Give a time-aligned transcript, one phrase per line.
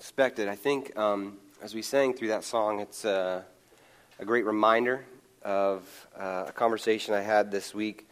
[0.00, 0.48] expected.
[0.48, 3.42] I think um, as we sang through that song, it's uh,
[4.18, 5.04] a great reminder
[5.42, 5.82] of
[6.18, 8.08] uh, a conversation I had this week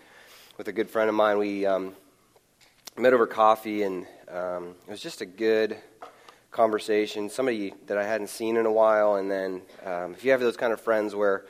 [0.58, 1.38] with a good friend of mine.
[1.38, 1.94] We um,
[2.98, 5.78] met over coffee, and um, it was just a good
[6.50, 7.30] conversation.
[7.30, 10.58] Somebody that I hadn't seen in a while, and then um, if you have those
[10.58, 11.46] kind of friends where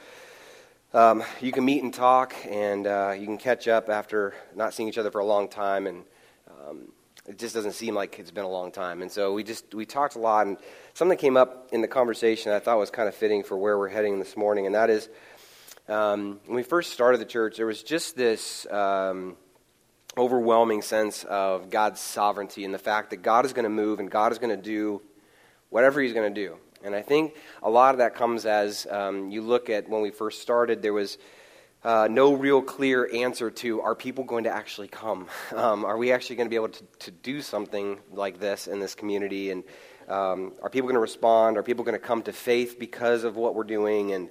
[0.95, 4.89] um, you can meet and talk, and uh, you can catch up after not seeing
[4.89, 6.05] each other for a long time, and
[6.48, 6.93] um,
[7.29, 9.03] it just doesn't seem like it's been a long time.
[9.03, 10.57] And so we just we talked a lot, and
[10.95, 13.89] something came up in the conversation I thought was kind of fitting for where we're
[13.89, 15.09] heading this morning, and that is
[15.88, 19.37] um, when we first started the church, there was just this um,
[20.16, 24.10] overwhelming sense of God's sovereignty and the fact that God is going to move and
[24.10, 25.01] God is going to do
[25.71, 26.57] whatever He's going to do.
[26.83, 30.10] And I think a lot of that comes as um, you look at when we
[30.10, 31.19] first started, there was
[31.88, 35.27] uh, no real clear answer to are people going to actually come?
[35.56, 38.79] Um, are we actually going to be able to, to do something like this in
[38.79, 39.51] this community?
[39.51, 39.65] And
[40.06, 41.56] um, are people going to respond?
[41.56, 44.13] Are people going to come to faith because of what we're doing?
[44.13, 44.29] And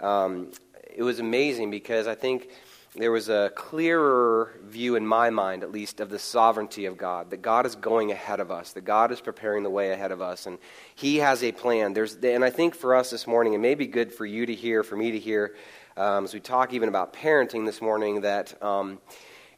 [0.00, 0.52] um,
[0.94, 2.50] it was amazing because I think
[2.98, 7.30] there was a clearer view in my mind, at least, of the sovereignty of God.
[7.30, 8.72] That God is going ahead of us.
[8.72, 10.58] That God is preparing the way ahead of us, and
[10.94, 11.92] He has a plan.
[11.92, 14.54] There's, and I think for us this morning, it may be good for you to
[14.54, 15.54] hear, for me to hear,
[15.96, 18.98] um, as we talk even about parenting this morning, that um,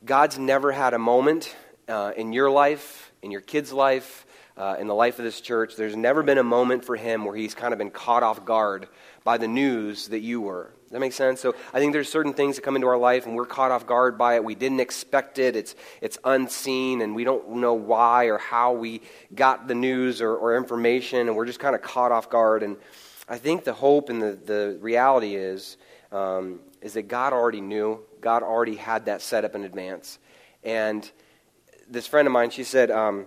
[0.05, 1.57] God's never had a moment
[1.89, 5.77] uh, in your life, in your kid's life, uh, in the life of this church.
[5.77, 8.89] There's never been a moment for Him where He's kind of been caught off guard
[9.25, 10.73] by the news that you were.
[10.91, 11.41] That make sense?
[11.41, 13.87] So I think there's certain things that come into our life and we're caught off
[13.87, 14.43] guard by it.
[14.43, 15.55] We didn't expect it.
[15.55, 19.01] It's, it's unseen and we don't know why or how we
[19.33, 22.65] got the news or, or information and we're just kind of caught off guard.
[22.65, 22.77] And
[23.29, 25.77] I think the hope and the, the reality is,
[26.11, 28.01] um, is that God already knew.
[28.21, 30.19] God already had that set up in advance.
[30.65, 31.09] And
[31.89, 33.27] this friend of mine, she said, um,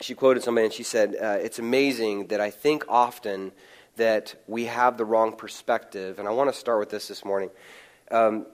[0.00, 3.50] she quoted somebody and she said, uh, It's amazing that I think often
[3.96, 6.18] that we have the wrong perspective.
[6.18, 7.50] And I want to start with this this morning.
[8.10, 8.46] Um,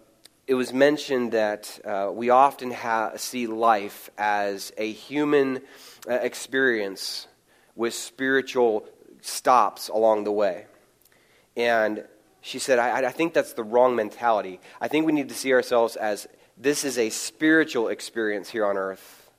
[0.47, 5.61] it was mentioned that uh, we often ha- see life as a human
[6.09, 7.29] uh, experience
[7.77, 8.85] with spiritual
[9.21, 10.67] stops along the way.
[11.57, 12.05] And
[12.41, 14.61] she said, I, I think that's the wrong mentality.
[14.81, 16.27] I think we need to see ourselves as
[16.57, 19.31] this is a spiritual experience here on earth,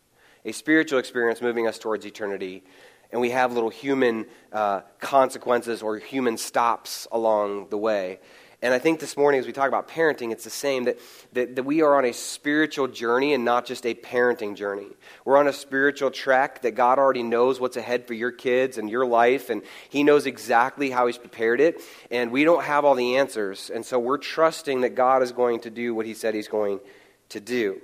[0.45, 2.63] a spiritual experience moving us towards eternity
[3.11, 8.19] and we have little human uh, consequences or human stops along the way.
[8.63, 10.99] And I think this morning, as we talk about parenting, it's the same that,
[11.33, 14.85] that, that, we are on a spiritual journey and not just a parenting journey.
[15.25, 18.87] We're on a spiritual track that God already knows what's ahead for your kids and
[18.87, 21.81] your life, and He knows exactly how He's prepared it.
[22.11, 23.71] And we don't have all the answers.
[23.71, 26.81] And so we're trusting that God is going to do what He said He's going
[27.29, 27.81] to do.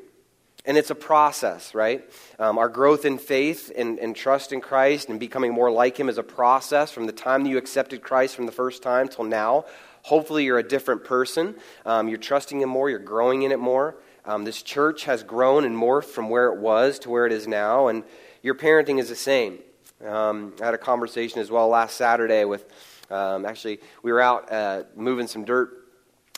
[0.68, 2.04] And it's a process, right?
[2.38, 6.10] Um, our growth in faith and, and, trust in Christ and becoming more like Him
[6.10, 9.24] is a process from the time that you accepted Christ from the first time till
[9.24, 9.64] now.
[10.02, 11.56] Hopefully, you're a different person.
[11.86, 13.96] Um, you're trusting Him more, you're growing in it more.
[14.26, 17.48] Um, this church has grown and morphed from where it was to where it is
[17.48, 18.04] now, and
[18.44, 19.60] your parenting is the same.
[20.06, 22.66] Um, I had a conversation as well last Saturday with,
[23.10, 25.77] um, actually, we were out uh, moving some dirt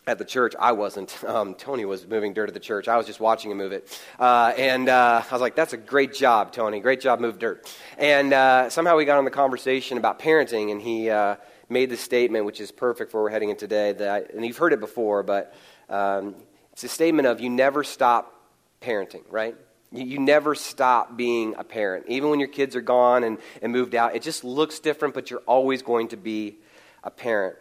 [0.10, 0.56] at the church.
[0.60, 1.16] I wasn't.
[1.30, 2.88] Um, Tony was moving dirt at the church.
[2.88, 4.02] I was just watching him move it.
[4.18, 6.80] Uh, and uh, I was like, that's a great job, Tony.
[6.80, 7.72] Great job, move dirt.
[8.00, 11.36] And uh, somehow we got on the conversation about parenting, and he uh,
[11.70, 13.94] made the statement, which is perfect for where we're heading in today.
[13.94, 15.54] That I, and you've heard it before, but
[15.88, 16.36] um,
[16.72, 18.34] it's a statement of you never stop
[18.82, 19.56] parenting, right?
[19.92, 22.06] You, you never stop being a parent.
[22.08, 25.30] Even when your kids are gone and, and moved out, it just looks different, but
[25.30, 26.58] you're always going to be
[27.04, 27.56] a parent.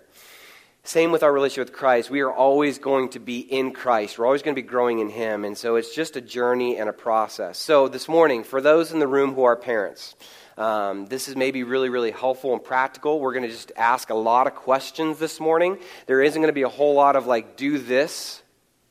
[0.88, 2.08] Same with our relationship with Christ.
[2.08, 4.18] We are always going to be in Christ.
[4.18, 5.44] We're always going to be growing in Him.
[5.44, 7.58] And so it's just a journey and a process.
[7.58, 10.16] So this morning, for those in the room who are parents,
[10.56, 13.20] um, this is maybe really, really helpful and practical.
[13.20, 15.76] We're going to just ask a lot of questions this morning.
[16.06, 18.42] There isn't going to be a whole lot of like, do this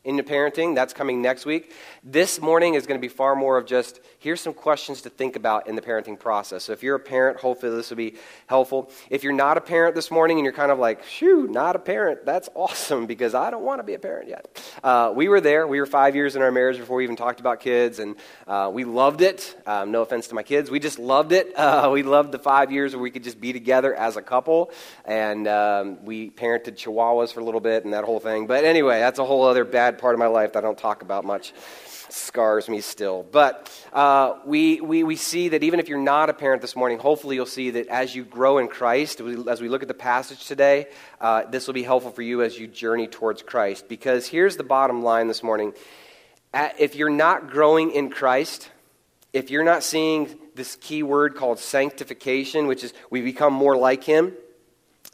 [0.08, 0.74] into parenting.
[0.74, 1.70] That's coming next week.
[2.02, 5.36] This morning is going to be far more of just here's some questions to think
[5.36, 6.64] about in the parenting process.
[6.64, 8.14] So if you're a parent, hopefully this will be
[8.46, 8.90] helpful.
[9.10, 11.78] If you're not a parent this morning and you're kind of like, shoo, not a
[11.78, 14.72] parent, that's awesome because I don't want to be a parent yet.
[14.82, 15.66] Uh, we were there.
[15.66, 18.16] We were five years in our marriage before we even talked about kids, and
[18.46, 19.54] uh, we loved it.
[19.66, 21.54] Um, no offense to my kids, we just loved it.
[21.68, 24.70] Uh, we loved the five years where we could just be together as a couple,
[25.04, 28.46] and um, we parented chihuahuas for a little bit and that whole thing.
[28.46, 31.02] But anyway, that's a whole other bad part of my life that I don't talk
[31.02, 31.52] about much
[32.10, 33.26] scars me still.
[33.30, 36.98] But uh, we, we, we see that even if you're not a parent this morning,
[36.98, 40.46] hopefully you'll see that as you grow in Christ, as we look at the passage
[40.46, 40.86] today,
[41.20, 43.88] uh, this will be helpful for you as you journey towards Christ.
[43.88, 45.74] Because here's the bottom line this morning
[46.54, 48.70] if you're not growing in Christ,
[49.32, 54.02] if you're not seeing this key word called sanctification, which is we become more like
[54.02, 54.32] Him.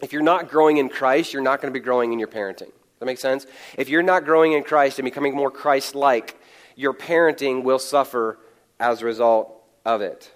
[0.02, 2.72] If you're not growing in Christ, you're not going to be growing in your parenting.
[3.04, 3.46] That make sense?
[3.76, 6.40] If you're not growing in Christ and becoming more Christ like,
[6.74, 8.38] your parenting will suffer
[8.80, 10.32] as a result of it.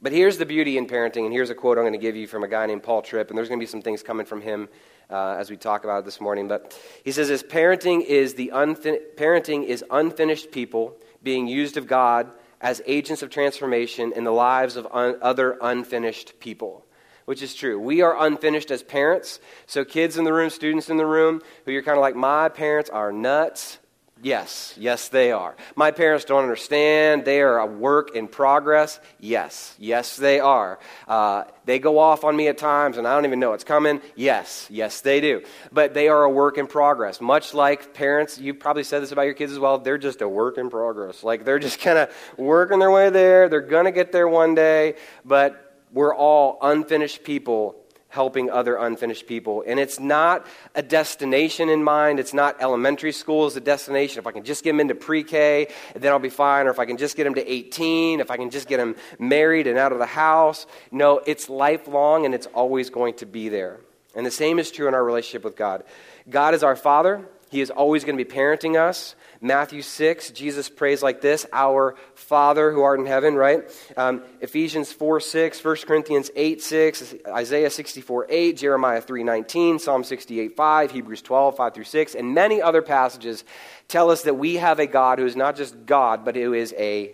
[0.00, 2.26] But here's the beauty in parenting, and here's a quote I'm going to give you
[2.26, 4.40] from a guy named Paul Tripp, and there's going to be some things coming from
[4.40, 4.70] him
[5.10, 6.48] uh, as we talk about it this morning.
[6.48, 11.86] But he says this parenting is, the unfin- parenting is unfinished people being used of
[11.86, 12.32] God
[12.62, 16.86] as agents of transformation in the lives of un- other unfinished people
[17.28, 17.78] which is true.
[17.78, 19.38] We are unfinished as parents.
[19.66, 22.48] So, kids in the room, students in the room, who you're kind of like, my
[22.48, 23.76] parents are nuts.
[24.22, 25.54] Yes, yes, they are.
[25.76, 27.26] My parents don't understand.
[27.26, 28.98] They are a work in progress.
[29.20, 30.78] Yes, yes, they are.
[31.06, 34.00] Uh, they go off on me at times, and I don't even know it's coming.
[34.16, 35.42] Yes, yes, they do.
[35.70, 37.20] But they are a work in progress.
[37.20, 39.76] Much like parents, you probably said this about your kids as well.
[39.76, 41.22] They're just a work in progress.
[41.22, 43.50] Like they're just kind of working their way there.
[43.50, 44.94] They're going to get there one day,
[45.26, 47.76] but we're all unfinished people
[48.08, 49.62] helping other unfinished people.
[49.66, 52.18] And it's not a destination in mind.
[52.18, 54.18] It's not elementary school as a destination.
[54.18, 56.66] If I can just get them into pre K, then I'll be fine.
[56.66, 58.96] Or if I can just get them to 18, if I can just get them
[59.18, 60.66] married and out of the house.
[60.90, 63.80] No, it's lifelong and it's always going to be there.
[64.14, 65.84] And the same is true in our relationship with God.
[66.28, 67.26] God is our Father.
[67.50, 69.14] He is always going to be parenting us.
[69.40, 73.62] Matthew 6, Jesus prays like this Our Father who art in heaven, right?
[73.96, 80.02] Um, Ephesians 4 6, 1 Corinthians 8 6, Isaiah 64 8, Jeremiah 3 19, Psalm
[80.02, 83.44] 68 5, Hebrews 12 5 through 6, and many other passages
[83.86, 86.74] tell us that we have a God who is not just God, but who is
[86.76, 87.12] a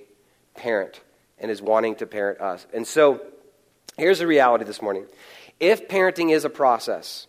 [0.54, 1.00] parent
[1.38, 2.66] and is wanting to parent us.
[2.72, 3.20] And so
[3.98, 5.06] here's the reality this morning
[5.60, 7.26] if parenting is a process,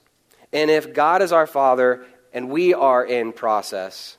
[0.54, 4.18] and if God is our Father and we are in process,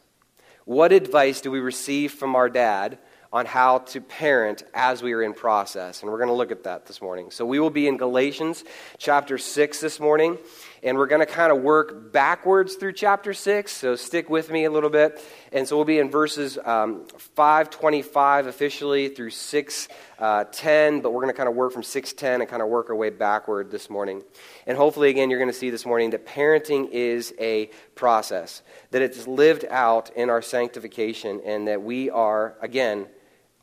[0.66, 2.98] what advice do we receive from our dad
[3.32, 6.02] on how to parent as we are in process?
[6.02, 7.30] And we're going to look at that this morning.
[7.30, 8.64] So we will be in Galatians
[8.98, 10.38] chapter 6 this morning,
[10.82, 13.73] and we're going to kind of work backwards through chapter 6.
[13.73, 15.23] So stick with me a little bit.
[15.52, 21.32] And so we'll be in verses um, 525 officially through 610, uh, but we're going
[21.32, 24.23] to kind of work from 610 and kind of work our way backward this morning.
[24.67, 29.02] And hopefully, again, you're going to see this morning that parenting is a process, that
[29.02, 33.06] it's lived out in our sanctification, and that we are, again,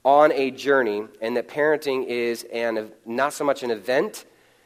[0.06, 4.26] on a journey, and that parenting is an, not so much an event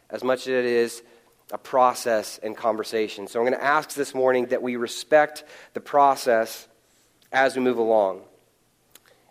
[0.09, 1.03] as much as it is
[1.51, 3.27] a process and conversation.
[3.27, 6.67] So I'm going to ask this morning that we respect the process
[7.31, 8.21] as we move along.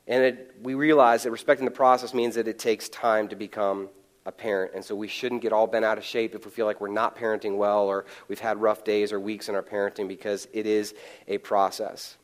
[0.07, 3.89] And it, we realize that respecting the process means that it takes time to become
[4.25, 4.73] a parent.
[4.75, 6.89] And so we shouldn't get all bent out of shape if we feel like we're
[6.89, 10.67] not parenting well or we've had rough days or weeks in our parenting because it
[10.67, 10.95] is
[11.29, 12.17] a process.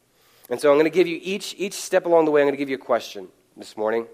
[0.48, 2.54] And so I'm going to give you each, each step along the way, I'm going
[2.54, 4.06] to give you a question this morning.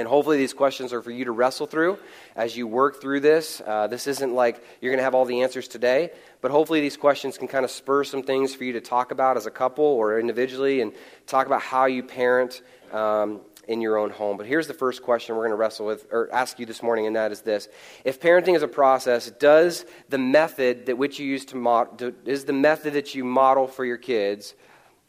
[0.00, 1.98] And hopefully, these questions are for you to wrestle through
[2.34, 3.60] as you work through this.
[3.60, 6.10] Uh, this isn't like you're going to have all the answers today,
[6.40, 9.36] but hopefully, these questions can kind of spur some things for you to talk about
[9.36, 10.94] as a couple or individually and
[11.26, 12.62] talk about how you parent
[12.92, 14.38] um, in your own home.
[14.38, 17.06] But here's the first question we're going to wrestle with or ask you this morning,
[17.06, 17.68] and that is this:
[18.02, 22.46] If parenting is a process, does the method that which you use to model is
[22.46, 24.54] the method that you model for your kids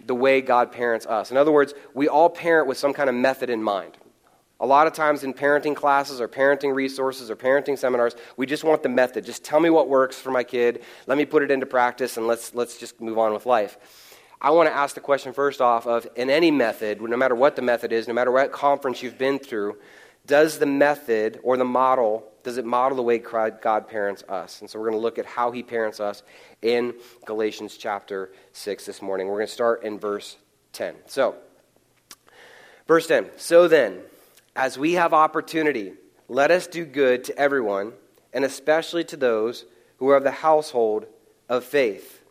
[0.06, 1.32] the way God parents us?
[1.32, 3.98] In other words, we all parent with some kind of method in mind.
[4.62, 8.64] A lot of times in parenting classes or parenting resources or parenting seminars, we just
[8.64, 9.26] want the method.
[9.26, 10.84] Just tell me what works for my kid.
[11.08, 13.80] Let me put it into practice and let's, let's just move on with life.
[14.40, 17.56] I want to ask the question first off of in any method, no matter what
[17.56, 19.78] the method is, no matter what conference you've been through,
[20.28, 24.62] does the method or the model, does it model the way God parents us?
[24.62, 26.22] And so we're going to look at how he parents us
[26.62, 26.94] in
[27.26, 29.28] Galatians chapter 6 this morning.
[29.28, 30.38] We're going to start in verse
[30.74, 30.96] 10.
[31.08, 31.36] So,
[32.88, 33.32] verse 10.
[33.38, 34.02] So then,
[34.56, 35.94] as we have opportunity,
[36.28, 37.94] let us do good to everyone,
[38.34, 39.66] and especially to those
[39.98, 41.06] who are of the household
[41.50, 42.22] of faith.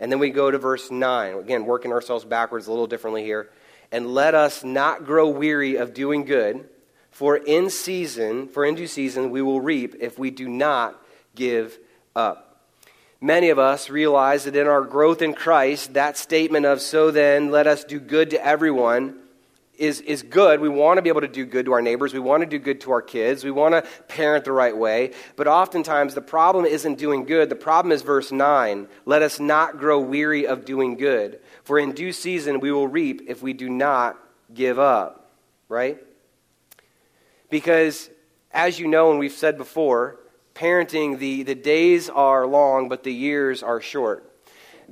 [0.00, 1.34] And then we go to verse 9.
[1.38, 3.50] Again, working ourselves backwards a little differently here.
[3.92, 6.68] And let us not grow weary of doing good,
[7.10, 11.00] for in season, for in due season, we will reap if we do not
[11.34, 11.78] give
[12.16, 12.66] up.
[13.20, 17.50] Many of us realize that in our growth in Christ, that statement of, so then,
[17.50, 19.21] let us do good to everyone,
[19.78, 20.60] is, is good.
[20.60, 22.12] We want to be able to do good to our neighbors.
[22.12, 23.42] We want to do good to our kids.
[23.42, 25.12] We want to parent the right way.
[25.36, 27.48] But oftentimes, the problem isn't doing good.
[27.48, 31.92] The problem is verse 9 let us not grow weary of doing good, for in
[31.92, 34.18] due season we will reap if we do not
[34.52, 35.30] give up.
[35.68, 35.98] Right?
[37.48, 38.10] Because,
[38.50, 40.18] as you know, and we've said before,
[40.54, 44.31] parenting, the, the days are long, but the years are short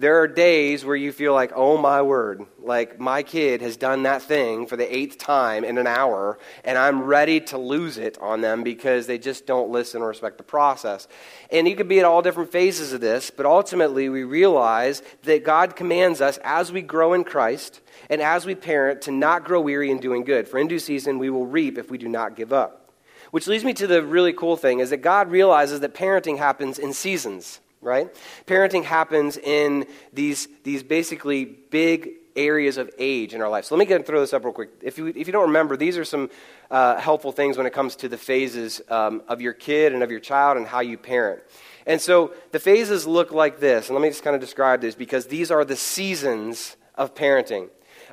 [0.01, 4.05] there are days where you feel like, oh my word, like my kid has done
[4.05, 8.17] that thing for the eighth time in an hour, and I'm ready to lose it
[8.19, 11.07] on them because they just don't listen or respect the process.
[11.53, 15.45] And you could be at all different phases of this, but ultimately we realize that
[15.45, 19.61] God commands us as we grow in Christ and as we parent to not grow
[19.61, 20.49] weary in doing good.
[20.49, 22.91] For in due season we will reap if we do not give up.
[23.33, 26.79] Which leads me to the really cool thing is that God realizes that parenting happens
[26.79, 28.09] in seasons right?
[28.47, 33.65] Parenting happens in these, these basically big areas of age in our life.
[33.65, 34.71] So let me get and throw this up real quick.
[34.83, 36.31] If you, if you don't remember, these are some
[36.71, 40.11] uh, helpful things when it comes to the phases um, of your kid and of
[40.11, 41.43] your child and how you parent.
[41.87, 43.89] And so the phases look like this.
[43.89, 47.69] And let me just kind of describe this because these are the seasons of parenting.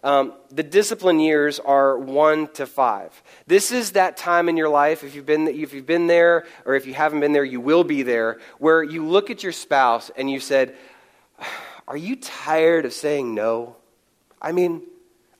[0.07, 3.21] Um, the discipline years are one to five.
[3.45, 6.75] This is that time in your life, if you've, been, if you've been there or
[6.75, 10.09] if you haven't been there, you will be there, where you look at your spouse
[10.15, 10.77] and you said,
[11.89, 13.75] Are you tired of saying no?
[14.41, 14.81] I mean,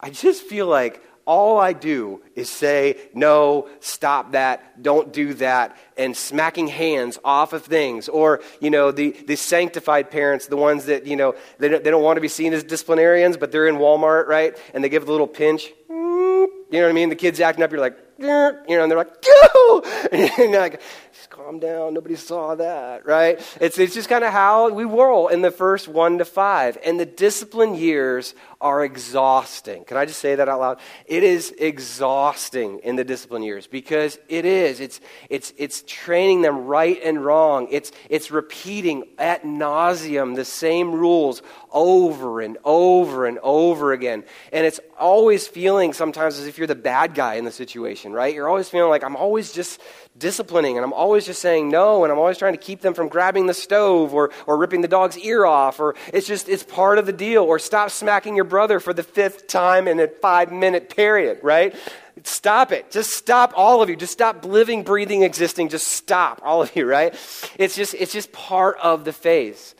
[0.02, 5.78] I just feel like all I do is say, no, stop that, don't do that,
[5.98, 8.08] and smacking hands off of things.
[8.08, 11.92] Or, you know, the, the sanctified parents, the ones that, you know, they don't, they
[11.92, 14.58] don't want to be seen as disciplinarians, but they're in Walmart, right?
[14.74, 15.70] And they give a little pinch.
[15.90, 17.10] You know what I mean?
[17.10, 19.84] The kid's acting up, you're like, you know, and they're like, go!
[20.12, 20.82] And you're like,
[21.14, 21.94] just calm down.
[21.94, 23.40] Nobody saw that, right?
[23.60, 26.78] It's, it's just kind of how we roll in the first one to five.
[26.86, 29.84] And the discipline years are exhausting.
[29.86, 30.80] Can I just say that out loud?
[31.06, 34.80] It is exhausting in the discipline years because it is.
[34.80, 37.68] It's, it's, it's training them right and wrong.
[37.70, 44.24] It's, it's repeating at nauseum the same rules over and over and over again.
[44.52, 48.34] And it's always feeling sometimes as if you're the bad guy in the situation, right?
[48.34, 49.82] You're always feeling like I'm always just
[50.18, 53.08] disciplining and I'm always just saying no and I'm always trying to keep them from
[53.08, 56.98] grabbing the stove or, or ripping the dog's ear off or it's just it's part
[56.98, 60.52] of the deal or stop smacking your brother for the fifth time in a five
[60.52, 61.76] minute period, right?
[62.24, 62.90] Stop it.
[62.92, 63.96] Just stop, all of you.
[63.96, 65.70] Just stop living, breathing, existing.
[65.70, 67.14] Just stop, all of you, right?
[67.60, 69.76] It's just, it's just part of the phase.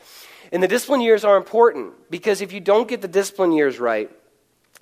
[0.52, 4.10] And the discipline years are important because if you don't get the discipline years right,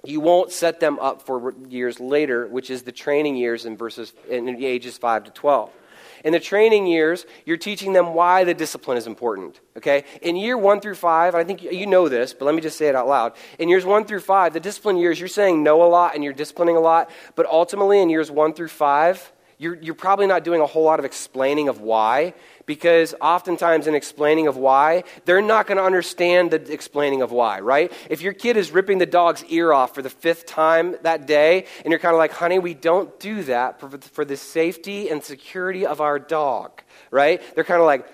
[0.08, 4.12] you won't set them up for years later, which is the training years in verses
[4.28, 5.70] in ages 5 to 12.
[6.25, 9.60] In the training years, you're teaching them why the discipline is important.
[9.76, 10.04] Okay?
[10.22, 12.88] In year one through five, I think you know this, but let me just say
[12.88, 13.34] it out loud.
[13.58, 16.32] In years one through five, the discipline years, you're saying no a lot and you're
[16.32, 20.60] disciplining a lot, but ultimately in years one through five, you're, you're probably not doing
[20.60, 22.34] a whole lot of explaining of why
[22.66, 27.60] because oftentimes in explaining of why, they're not going to understand the explaining of why,
[27.60, 27.92] right?
[28.10, 31.66] If your kid is ripping the dog's ear off for the fifth time that day,
[31.84, 35.22] and you're kind of like, honey, we don't do that for, for the safety and
[35.22, 37.40] security of our dog, right?
[37.54, 38.06] They're kind of like,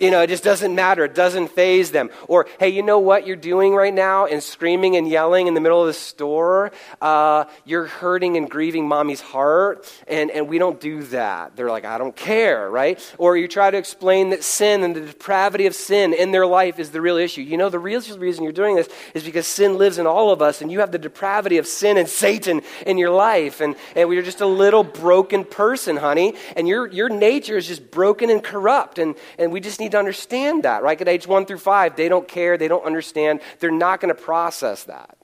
[0.00, 1.04] you know, it just doesn't matter.
[1.04, 2.10] It doesn't phase them.
[2.26, 5.60] Or, hey, you know what you're doing right now and screaming and yelling in the
[5.60, 6.72] middle of the store?
[7.00, 11.54] Uh, you're hurting and grieving mommy's heart, and, and we don't do that.
[11.54, 12.98] They're like, I don't care, right?
[13.18, 16.78] Or you try to explain that sin and the depravity of sin in their life
[16.78, 17.42] is the real issue.
[17.42, 20.40] You know, the real reason you're doing this is because sin lives in all of
[20.40, 24.08] us, and you have the depravity of sin and Satan in your life, and, and
[24.08, 28.42] we're just a little broken person, honey, and your, your nature is just broken and
[28.42, 31.00] corrupt, and, and we just need need to understand that, right?
[31.00, 34.20] At age one through five, they don't care, they don't understand, they're not going to
[34.20, 35.18] process that.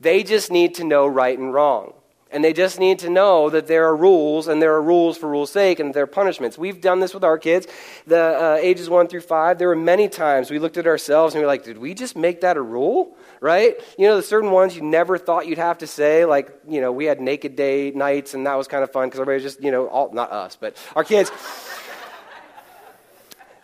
[0.00, 1.92] They just need to know right and wrong.
[2.30, 5.28] And they just need to know that there are rules, and there are rules for
[5.28, 6.58] rules' sake, and there are punishments.
[6.58, 7.66] We've done this with our kids,
[8.06, 9.58] the uh, ages one through five.
[9.58, 12.16] There were many times we looked at ourselves and we were like, did we just
[12.16, 13.16] make that a rule?
[13.40, 13.80] Right?
[13.96, 16.92] You know, the certain ones you never thought you'd have to say, like, you know,
[16.92, 19.64] we had naked day nights, and that was kind of fun because everybody was just,
[19.64, 21.30] you know, all, not us, but our kids.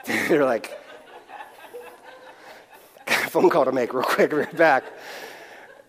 [0.29, 0.79] They're like,
[3.29, 4.85] phone call to make real quick, right back.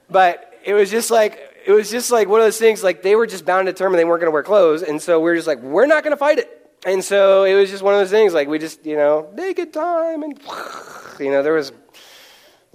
[0.10, 3.16] But it was just like, it was just like one of those things, like they
[3.16, 4.84] were just bound and determined they weren't going to wear clothes.
[4.84, 6.62] And so we are just like, we're not going to fight it.
[6.86, 9.74] And so it was just one of those things, like we just, you know, naked
[9.74, 10.24] time.
[10.24, 10.40] And,
[11.20, 11.72] you know, there was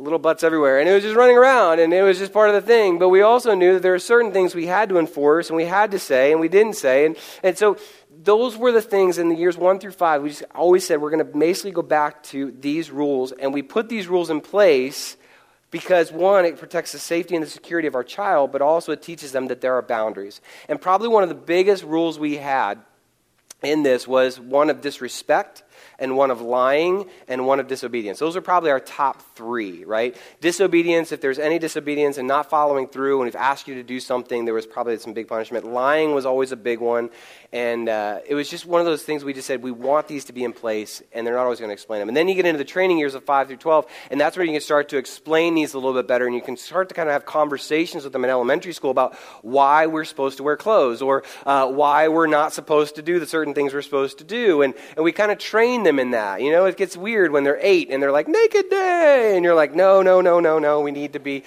[0.00, 0.80] little butts everywhere.
[0.80, 2.98] And it was just running around, and it was just part of the thing.
[2.98, 5.66] But we also knew that there are certain things we had to enforce, and we
[5.66, 7.06] had to say, and we didn't say.
[7.06, 7.76] And, and so
[8.22, 10.22] those were the things in the years one through five.
[10.22, 13.62] We just always said we're going to basically go back to these rules, and we
[13.62, 15.16] put these rules in place
[15.70, 19.02] because one, it protects the safety and the security of our child, but also it
[19.02, 20.40] teaches them that there are boundaries.
[20.68, 22.80] And probably one of the biggest rules we had
[23.62, 25.62] in this was one of disrespect
[26.00, 28.18] and one of lying, and one of disobedience.
[28.18, 30.16] Those are probably our top three, right?
[30.40, 34.00] Disobedience, if there's any disobedience and not following through, and we've asked you to do
[34.00, 35.64] something, there was probably some big punishment.
[35.64, 37.10] Lying was always a big one.
[37.52, 40.26] And uh, it was just one of those things we just said, we want these
[40.26, 42.08] to be in place, and they're not always going to explain them.
[42.08, 44.46] And then you get into the training years of 5 through 12, and that's where
[44.46, 46.94] you can start to explain these a little bit better, and you can start to
[46.94, 50.56] kind of have conversations with them in elementary school about why we're supposed to wear
[50.56, 54.24] clothes, or uh, why we're not supposed to do the certain things we're supposed to
[54.24, 54.62] do.
[54.62, 56.42] And, and we kind of train them in that.
[56.42, 59.32] You know, it gets weird when they're eight, and they're like, naked day!
[59.34, 61.44] And you're like, no, no, no, no, no, we need to be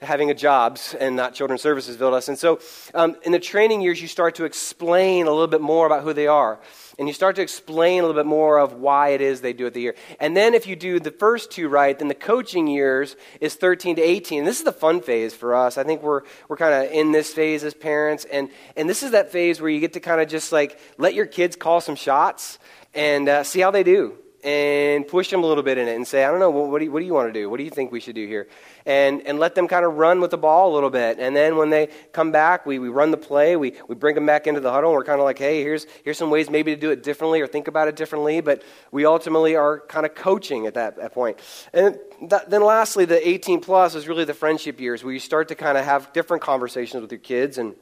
[0.00, 2.28] having a jobs and not children's services build us.
[2.28, 2.60] And so
[2.94, 6.12] um, in the training years, you start to explain a little bit more about who
[6.12, 6.58] they are.
[6.98, 9.66] And you start to explain a little bit more of why it is they do
[9.66, 9.94] it the year.
[10.18, 13.96] And then if you do the first two right, then the coaching years is 13
[13.96, 14.40] to 18.
[14.40, 15.76] And this is the fun phase for us.
[15.76, 18.24] I think we're, we're kind of in this phase as parents.
[18.24, 21.12] And, and this is that phase where you get to kind of just like let
[21.12, 22.58] your kids call some shots
[22.96, 26.06] and uh, see how they do and push them a little bit in it and
[26.06, 27.50] say, I don't know, what do you, what do you want to do?
[27.50, 28.46] What do you think we should do here?
[28.84, 31.18] And, and let them kind of run with the ball a little bit.
[31.18, 34.24] And then when they come back, we, we run the play, we, we bring them
[34.24, 36.74] back into the huddle, and we're kind of like, hey, here's, here's some ways maybe
[36.76, 38.40] to do it differently or think about it differently.
[38.40, 38.62] But
[38.92, 41.40] we ultimately are kind of coaching at that, that point.
[41.72, 41.98] And
[42.28, 45.56] that, then lastly, the 18 plus is really the friendship years where you start to
[45.56, 47.74] kind of have different conversations with your kids and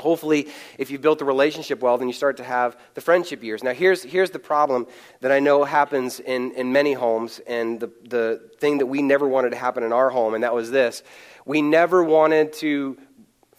[0.00, 3.64] Hopefully, if you've built the relationship well, then you start to have the friendship years.
[3.64, 4.86] Now, here's, here's the problem
[5.20, 9.26] that I know happens in, in many homes, and the, the thing that we never
[9.26, 11.02] wanted to happen in our home, and that was this.
[11.46, 12.98] We never wanted to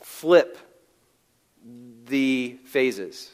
[0.02, 0.60] flip
[2.06, 3.32] the phases.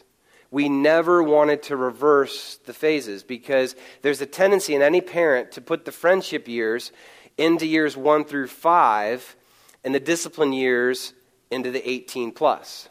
[0.49, 5.61] We never wanted to reverse the phases because there's a tendency in any parent to
[5.61, 6.91] put the friendship years
[7.37, 9.35] into years one through five
[9.83, 11.13] and the discipline years
[11.49, 12.87] into the 18 plus.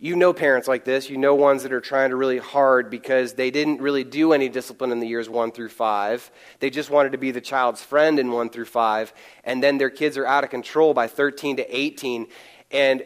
[0.00, 1.10] You know parents like this.
[1.10, 4.48] You know ones that are trying to really hard because they didn't really do any
[4.48, 6.30] discipline in the years one through five.
[6.60, 9.12] They just wanted to be the child's friend in one through five.
[9.42, 12.28] And then their kids are out of control by 13 to 18.
[12.70, 13.02] And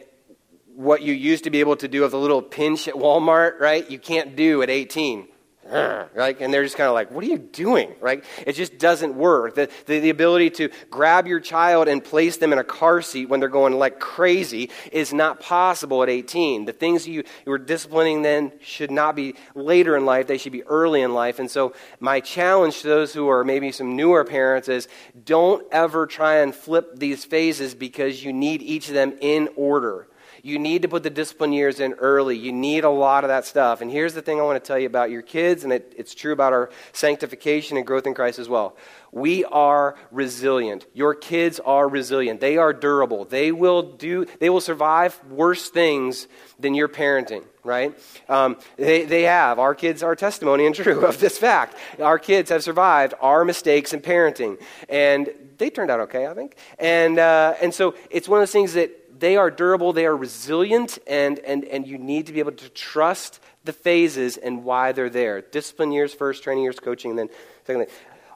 [0.75, 3.89] what you used to be able to do with a little pinch at Walmart, right?
[3.89, 5.29] You can't do at 18
[5.71, 6.39] right?
[6.39, 8.23] And they're just kind of like, what are you doing, right?
[8.45, 9.55] It just doesn't work.
[9.55, 13.27] The, the, the, ability to grab your child and place them in a car seat
[13.27, 16.65] when they're going like crazy is not possible at 18.
[16.65, 20.51] The things you, you were disciplining then should not be later in life, they should
[20.51, 21.39] be early in life.
[21.39, 24.87] And so, my challenge to those who are maybe some newer parents is
[25.25, 30.07] don't ever try and flip these phases because you need each of them in order.
[30.45, 32.37] You need to put the discipline years in early.
[32.37, 33.79] You need a lot of that stuff.
[33.79, 36.13] And here's the thing I want to tell you about your kids, and it, it's
[36.13, 38.75] true about our sanctification and growth in Christ as well.
[39.13, 40.85] We are resilient.
[40.93, 42.41] Your kids are resilient.
[42.41, 43.23] They are durable.
[43.23, 44.25] They will do.
[44.39, 46.27] They will survive worse things
[46.59, 47.43] than your parenting.
[47.63, 47.97] Right?
[48.27, 49.59] Um, they, they have.
[49.59, 51.77] Our kids are testimony and true of this fact.
[52.01, 56.57] Our kids have survived our mistakes in parenting, and they turned out okay, I think.
[56.79, 60.17] And uh, and so it's one of those things that they are durable, they are
[60.17, 64.91] resilient, and, and, and you need to be able to trust the phases and why
[64.91, 65.39] they're there.
[65.39, 67.29] Discipline years first, training years, coaching, and then
[67.65, 67.87] secondly.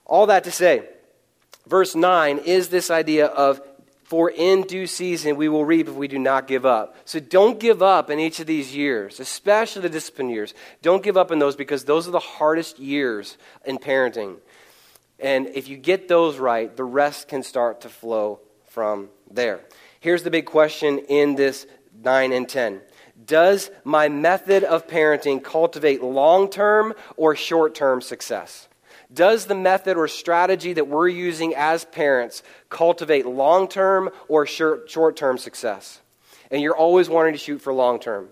[0.05, 0.87] All that to say,
[1.65, 3.59] verse 9 is this idea of
[4.05, 6.95] for in due season we will reap if we do not give up.
[7.03, 10.53] So don't give up in each of these years, especially the discipline years.
[10.81, 14.37] Don't give up in those because those are the hardest years in parenting.
[15.19, 19.59] And if you get those right, the rest can start to flow from there.
[19.99, 21.65] Here's the big question in this
[22.03, 22.81] 9 and 10
[23.25, 28.67] Does my method of parenting cultivate long term or short term success?
[29.13, 35.15] Does the method or strategy that we're using as parents cultivate long term or short
[35.15, 36.01] term success?
[36.51, 38.29] And you're always wanting to shoot for long term.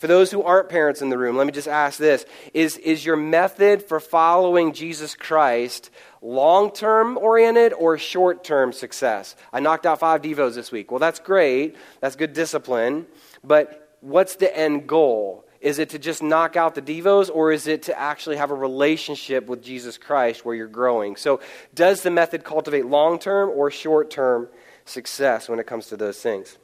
[0.00, 3.04] For those who aren't parents in the room, let me just ask this Is, is
[3.04, 5.90] your method for following Jesus Christ
[6.22, 9.36] long term oriented or short term success?
[9.52, 10.90] I knocked out five Devos this week.
[10.90, 11.76] Well, that's great.
[12.00, 13.08] That's good discipline.
[13.44, 15.44] But what's the end goal?
[15.60, 18.54] Is it to just knock out the Devos or is it to actually have a
[18.54, 21.16] relationship with Jesus Christ where you're growing?
[21.16, 21.40] So,
[21.74, 24.48] does the method cultivate long term or short term
[24.86, 26.56] success when it comes to those things?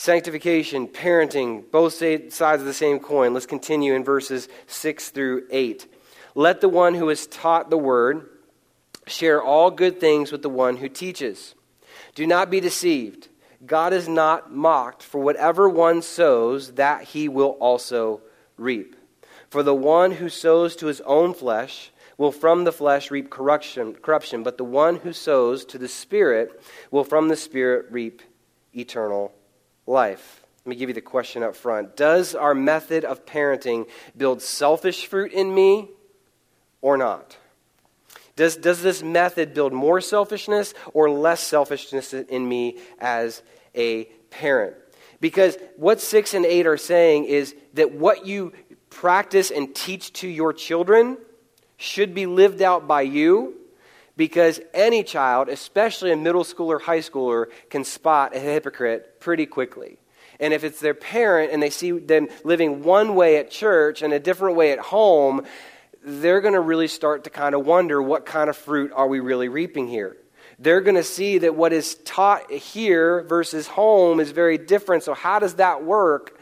[0.00, 3.34] Sanctification, parenting, both sides of the same coin.
[3.34, 5.86] Let's continue in verses 6 through 8.
[6.34, 8.26] Let the one who has taught the word
[9.06, 11.54] share all good things with the one who teaches.
[12.14, 13.28] Do not be deceived.
[13.66, 18.22] God is not mocked, for whatever one sows, that he will also
[18.56, 18.96] reap.
[19.50, 23.92] For the one who sows to his own flesh will from the flesh reap corruption,
[23.96, 26.58] corruption, but the one who sows to the Spirit
[26.90, 28.22] will from the Spirit reap
[28.74, 29.34] eternal
[29.86, 30.42] life.
[30.64, 31.96] Let me give you the question up front.
[31.96, 35.88] Does our method of parenting build selfish fruit in me
[36.82, 37.36] or not?
[38.36, 43.42] Does, does this method build more selfishness or less selfishness in me as
[43.74, 44.76] a parent?
[45.20, 48.52] Because what 6 and 8 are saying is that what you
[48.88, 51.18] practice and teach to your children
[51.76, 53.59] should be lived out by you
[54.20, 59.46] because any child, especially a middle schooler, or high schooler, can spot a hypocrite pretty
[59.46, 59.96] quickly.
[60.38, 64.12] And if it's their parent and they see them living one way at church and
[64.12, 65.46] a different way at home,
[66.04, 69.20] they're going to really start to kind of wonder what kind of fruit are we
[69.20, 70.18] really reaping here?
[70.58, 75.02] They're going to see that what is taught here versus home is very different.
[75.02, 76.38] So, how does that work?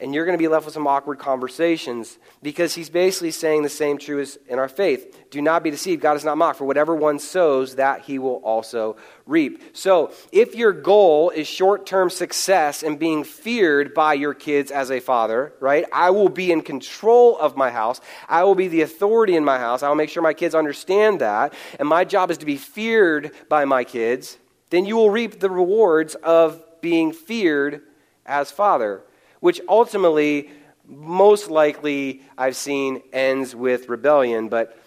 [0.00, 3.68] And you're going to be left with some awkward conversations because he's basically saying the
[3.68, 5.28] same truth in our faith.
[5.30, 6.00] Do not be deceived.
[6.00, 6.58] God is not mocked.
[6.58, 9.76] For whatever one sows, that he will also reap.
[9.76, 14.90] So, if your goal is short term success and being feared by your kids as
[14.90, 15.84] a father, right?
[15.92, 18.00] I will be in control of my house.
[18.28, 19.82] I will be the authority in my house.
[19.82, 21.52] I will make sure my kids understand that.
[21.78, 24.38] And my job is to be feared by my kids.
[24.70, 27.82] Then you will reap the rewards of being feared
[28.24, 29.02] as father
[29.40, 30.50] which ultimately,
[30.86, 34.78] most likely, I've seen ends with rebellion, but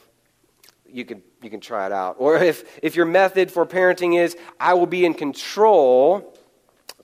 [0.88, 2.16] you can, you can try it out.
[2.20, 6.38] Or if, if your method for parenting is, I will be in control.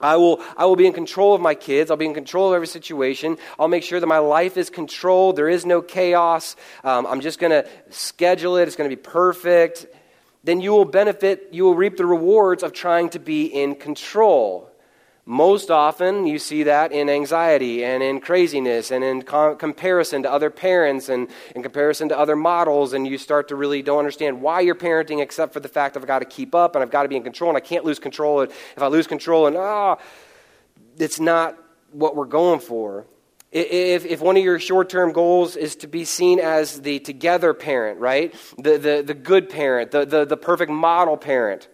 [0.00, 1.90] I will, I will be in control of my kids.
[1.90, 3.36] I'll be in control of every situation.
[3.58, 5.36] I'll make sure that my life is controlled.
[5.36, 6.56] There is no chaos.
[6.84, 8.66] Um, I'm just going to schedule it.
[8.66, 9.86] It's going to be perfect.
[10.42, 14.69] Then you will benefit, you will reap the rewards of trying to be in control.
[15.30, 20.32] Most often, you see that in anxiety and in craziness and in com- comparison to
[20.32, 24.42] other parents and in comparison to other models, and you start to really don't understand
[24.42, 27.04] why you're parenting except for the fact I've got to keep up and I've got
[27.04, 28.40] to be in control and I can't lose control.
[28.40, 30.04] If I lose control, and ah, oh,
[30.98, 31.56] it's not
[31.92, 33.06] what we're going for.
[33.52, 37.54] If, if one of your short term goals is to be seen as the together
[37.54, 38.34] parent, right?
[38.58, 41.68] The, the, the good parent, the, the, the perfect model parent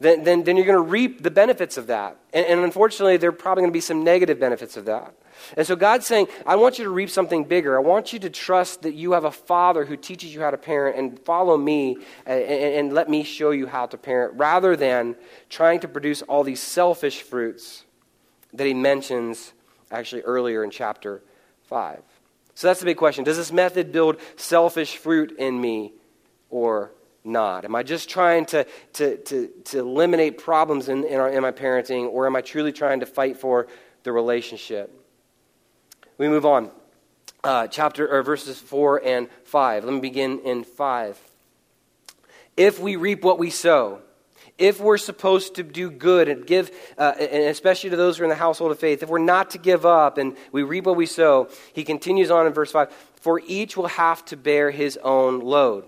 [0.00, 2.16] then, then, then you're going to reap the benefits of that.
[2.32, 5.14] And, and unfortunately, there are probably going to be some negative benefits of that.
[5.56, 7.76] And so God's saying, I want you to reap something bigger.
[7.76, 10.56] I want you to trust that you have a father who teaches you how to
[10.56, 14.34] parent and follow me uh, and, and, and let me show you how to parent
[14.36, 15.16] rather than
[15.48, 17.84] trying to produce all these selfish fruits
[18.52, 19.52] that he mentions
[19.90, 21.22] actually earlier in chapter
[21.64, 22.00] 5.
[22.54, 23.24] So that's the big question.
[23.24, 25.92] Does this method build selfish fruit in me
[26.50, 26.92] or
[27.24, 27.64] not?
[27.64, 31.52] Am I just trying to, to, to, to eliminate problems in, in, our, in my
[31.52, 33.66] parenting, or am I truly trying to fight for
[34.02, 34.92] the relationship?
[36.18, 36.70] We move on.
[37.42, 39.84] Uh, chapter or verses 4 and 5.
[39.84, 41.18] Let me begin in 5.
[42.56, 44.00] If we reap what we sow,
[44.56, 48.26] if we're supposed to do good and give, uh, and especially to those who are
[48.26, 50.96] in the household of faith, if we're not to give up and we reap what
[50.96, 54.96] we sow, he continues on in verse 5 For each will have to bear his
[55.02, 55.84] own load.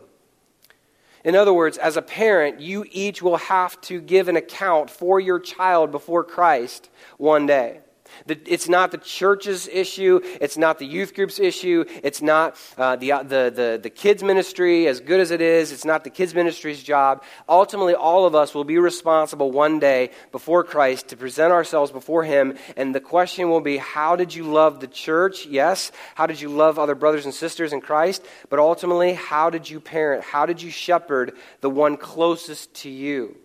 [1.26, 5.18] In other words, as a parent, you each will have to give an account for
[5.18, 7.80] your child before Christ one day.
[8.26, 10.20] It's not the church's issue.
[10.40, 11.84] It's not the youth group's issue.
[12.02, 15.72] It's not uh, the, the, the, the kids' ministry, as good as it is.
[15.72, 17.22] It's not the kids' ministry's job.
[17.48, 22.24] Ultimately, all of us will be responsible one day before Christ to present ourselves before
[22.24, 22.56] Him.
[22.76, 25.46] And the question will be how did you love the church?
[25.46, 25.92] Yes.
[26.14, 28.24] How did you love other brothers and sisters in Christ?
[28.48, 30.24] But ultimately, how did you parent?
[30.24, 33.36] How did you shepherd the one closest to you?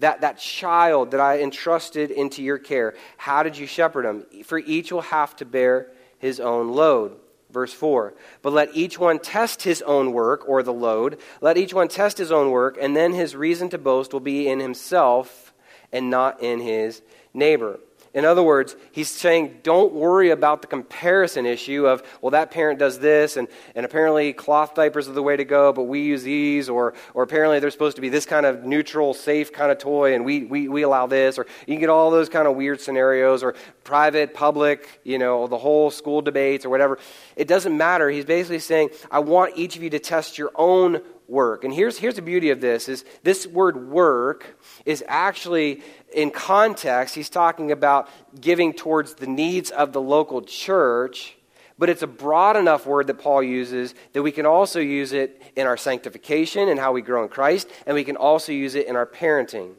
[0.00, 4.26] That, that child that I entrusted into your care, how did you shepherd him?
[4.44, 7.16] For each will have to bear his own load.
[7.50, 11.18] Verse 4 But let each one test his own work, or the load.
[11.40, 14.48] Let each one test his own work, and then his reason to boast will be
[14.48, 15.54] in himself
[15.92, 17.78] and not in his neighbor.
[18.16, 22.78] In other words, he's saying, don't worry about the comparison issue of, well, that parent
[22.78, 26.22] does this, and, and apparently cloth diapers are the way to go, but we use
[26.22, 29.76] these, or, or apparently they're supposed to be this kind of neutral, safe kind of
[29.76, 32.56] toy, and we, we, we allow this, or you can get all those kind of
[32.56, 36.98] weird scenarios, or private, public, you know, the whole school debates, or whatever.
[37.36, 38.08] It doesn't matter.
[38.08, 41.64] He's basically saying, I want each of you to test your own work.
[41.64, 47.14] And here's, here's the beauty of this is this word work is actually in context,
[47.14, 48.08] he's talking about
[48.40, 51.36] giving towards the needs of the local church,
[51.78, 55.42] but it's a broad enough word that Paul uses that we can also use it
[55.56, 58.86] in our sanctification and how we grow in Christ, and we can also use it
[58.86, 59.74] in our parenting.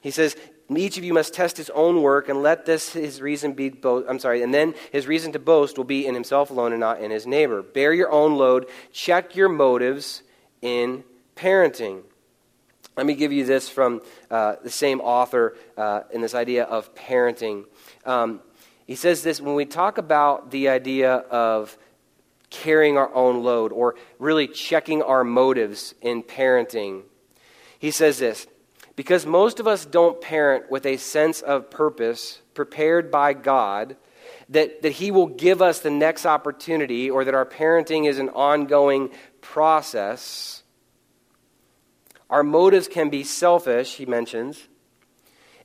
[0.00, 0.36] He says,
[0.76, 4.06] each of you must test his own work and let this his reason be boast
[4.08, 7.00] i'm sorry and then his reason to boast will be in himself alone and not
[7.00, 10.22] in his neighbor bear your own load check your motives
[10.62, 11.04] in
[11.36, 12.02] parenting
[12.96, 16.94] let me give you this from uh, the same author uh, in this idea of
[16.94, 17.64] parenting.
[18.04, 18.40] Um,
[18.86, 21.78] He says this when we talk about the idea of
[22.50, 27.02] carrying our own load or really checking our motives in parenting.
[27.78, 28.46] He says this
[28.94, 33.96] because most of us don't parent with a sense of purpose prepared by God,
[34.50, 38.28] that, that He will give us the next opportunity, or that our parenting is an
[38.28, 39.08] ongoing
[39.42, 40.62] process.
[42.30, 44.68] Our motives can be selfish, he mentions.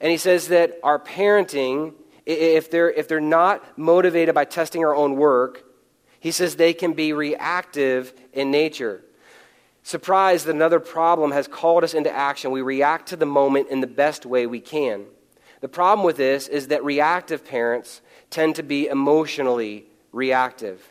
[0.01, 1.93] And he says that our parenting,
[2.25, 5.63] if they're, if they're not motivated by testing our own work,
[6.19, 9.03] he says they can be reactive in nature.
[9.83, 13.79] Surprised that another problem has called us into action, we react to the moment in
[13.79, 15.05] the best way we can.
[15.61, 20.85] The problem with this is that reactive parents tend to be emotionally reactive.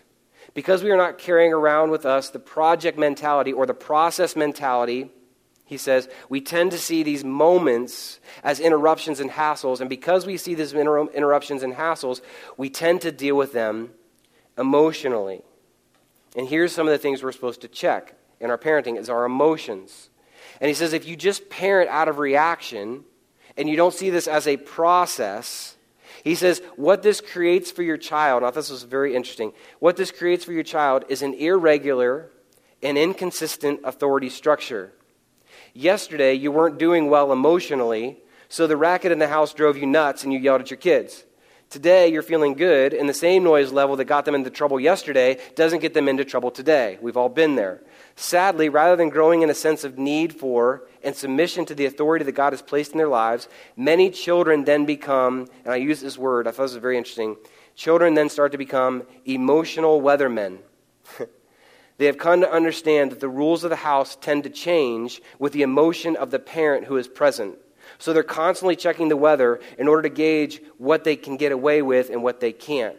[0.56, 5.10] Because we are not carrying around with us the project mentality or the process mentality,
[5.66, 9.80] he says, we tend to see these moments as interruptions and hassles.
[9.82, 12.22] And because we see these inter- interruptions and hassles,
[12.56, 13.90] we tend to deal with them
[14.56, 15.42] emotionally.
[16.34, 19.26] And here's some of the things we're supposed to check in our parenting is our
[19.26, 20.08] emotions.
[20.58, 23.04] And he says if you just parent out of reaction
[23.58, 25.75] and you don't see this as a process,
[26.26, 30.10] he says what this creates for your child, now this was very interesting, what this
[30.10, 32.30] creates for your child is an irregular
[32.82, 34.92] and inconsistent authority structure.
[35.72, 40.24] Yesterday, you weren't doing well emotionally, so the racket in the house drove you nuts
[40.24, 41.24] and you yelled at your kids.
[41.70, 45.38] Today, you're feeling good, and the same noise level that got them into trouble yesterday
[45.54, 46.98] doesn't get them into trouble today.
[47.00, 47.82] We've all been there.
[48.18, 52.24] Sadly, rather than growing in a sense of need for and submission to the authority
[52.24, 56.16] that God has placed in their lives, many children then become, and I use this
[56.16, 57.36] word, I thought this was very interesting,
[57.74, 60.58] children then start to become emotional weathermen.
[61.98, 65.52] they have come to understand that the rules of the house tend to change with
[65.52, 67.58] the emotion of the parent who is present.
[67.98, 71.82] So they're constantly checking the weather in order to gauge what they can get away
[71.82, 72.96] with and what they can't.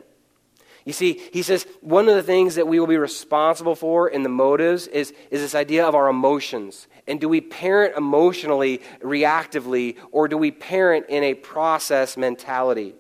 [0.88, 4.24] You see, he says one of the things that we will be responsible for in
[4.24, 6.88] the motives is, is this idea of our emotions.
[7.08, 12.96] And do we parent emotionally, reactively, or do we parent in a process mentality?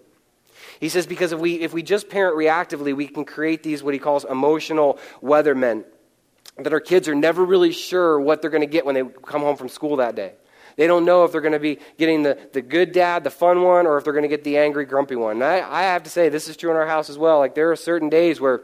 [0.82, 3.93] He says because if we, if we just parent reactively, we can create these, what
[3.93, 5.86] he calls emotional weathermen.
[6.58, 9.43] That our kids are never really sure what they're going to get when they come
[9.43, 10.34] home from school that day.
[10.77, 13.63] They don't know if they're going to be getting the, the good dad, the fun
[13.63, 15.41] one, or if they're going to get the angry, grumpy one.
[15.41, 17.39] And I, I have to say, this is true in our house as well.
[17.39, 18.61] Like, there are certain days where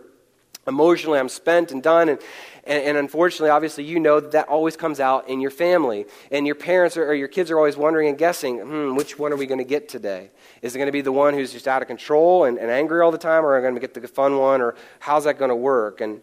[0.67, 2.19] emotionally I'm spent and done, and,
[2.65, 6.05] and, and, unfortunately, obviously, you know that, that always comes out in your family.
[6.31, 9.33] And your parents are, or your kids are always wondering and guessing, hmm, which one
[9.33, 10.29] are we going to get today?
[10.61, 13.01] Is it going to be the one who's just out of control and, and angry
[13.01, 15.39] all the time, or are we going to get the fun one, or how's that
[15.39, 15.99] going to work?
[15.99, 16.21] And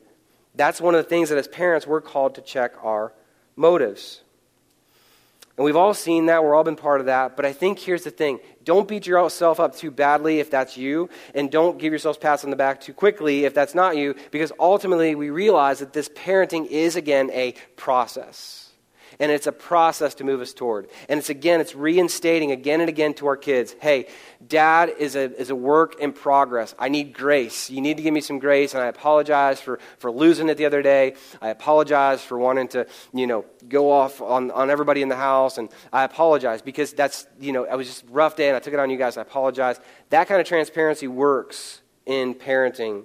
[0.55, 3.12] that's one of the things that as parents we're called to check our
[3.57, 4.22] motives.
[5.61, 6.42] And we've all seen that.
[6.42, 7.37] We've all been part of that.
[7.37, 11.11] But I think here's the thing don't beat yourself up too badly if that's you,
[11.35, 14.53] and don't give yourselves pats on the back too quickly if that's not you, because
[14.59, 18.69] ultimately we realize that this parenting is, again, a process
[19.20, 20.88] and it's a process to move us toward.
[21.09, 24.09] And it's again, it's reinstating again and again to our kids hey,
[24.44, 26.74] dad is a, is a work in progress.
[26.78, 27.70] I need grace.
[27.70, 30.64] You need to give me some grace, and I apologize for, for losing it the
[30.64, 31.14] other day.
[31.40, 35.59] I apologize for wanting to, you know, go off on, on everybody in the house,
[35.59, 38.72] and I apologize because that's, you know, it was just rough day, and I took
[38.72, 39.16] it on you guys.
[39.16, 39.78] I apologize.
[40.09, 43.04] That kind of transparency works in parenting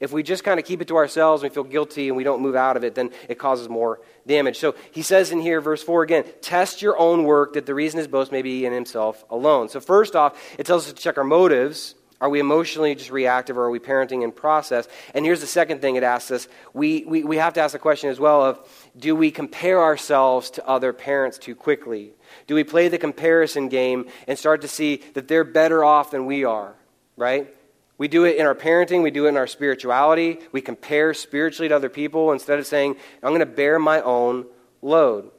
[0.00, 2.24] if we just kind of keep it to ourselves and we feel guilty and we
[2.24, 4.58] don't move out of it, then it causes more damage.
[4.58, 7.98] So he says in here, verse 4 again, test your own work that the reason
[7.98, 9.68] his boast may be in himself alone.
[9.68, 11.94] So, first off, it tells us to check our motives.
[12.20, 14.88] Are we emotionally just reactive or are we parenting in process?
[15.12, 17.78] And here's the second thing it asks us we, we, we have to ask the
[17.78, 22.12] question as well of do we compare ourselves to other parents too quickly?
[22.46, 26.24] Do we play the comparison game and start to see that they're better off than
[26.24, 26.74] we are,
[27.16, 27.54] right?
[27.96, 30.38] We do it in our parenting, we do it in our spirituality.
[30.50, 34.46] We compare spiritually to other people instead of saying, I'm going to bear my own
[34.82, 35.30] load.